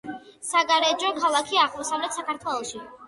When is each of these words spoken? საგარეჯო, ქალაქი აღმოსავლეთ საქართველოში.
საგარეჯო, 0.45 1.11
ქალაქი 1.19 1.59
აღმოსავლეთ 1.65 2.19
საქართველოში. 2.21 2.83